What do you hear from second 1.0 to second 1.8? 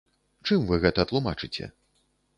тлумачыце?